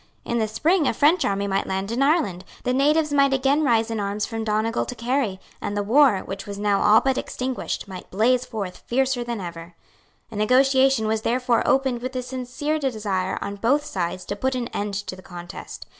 [0.25, 3.91] In the spring a French army might land in Ireland; the natives might again rise
[3.91, 7.87] in arms from Donegal to Kerry; and the war, which was now all but extinguished,
[7.87, 9.75] might blaze forth fiercer than ever.
[10.31, 14.69] A negotiation was therefore opened with a sincere desire on both sides to put an
[14.69, 15.85] end to the contest.